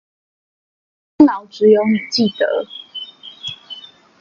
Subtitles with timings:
[1.15, 2.65] 功勞只有你記得